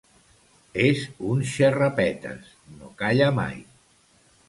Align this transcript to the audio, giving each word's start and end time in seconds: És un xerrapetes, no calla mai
És 0.85 1.03
un 1.33 1.45
xerrapetes, 1.51 2.51
no 2.81 2.93
calla 3.03 3.33
mai 3.41 3.65